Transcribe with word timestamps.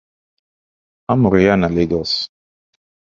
Amuru 1.11 1.37
ya 1.45 1.55
na 1.59 1.67
Lagos. 1.75 2.11